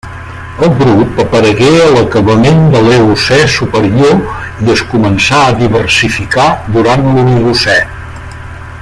El 0.67 0.71
grup 0.77 1.19
aparegué 1.23 1.67
a 1.81 1.89
l'acabament 1.95 2.63
de 2.77 2.81
l'Eocè 2.87 3.39
superior 3.57 4.17
i 4.67 4.75
es 4.77 4.83
començà 4.95 5.45
a 5.51 5.55
diversificar 5.63 6.49
durant 6.79 7.09
l'Oligocè. 7.11 7.81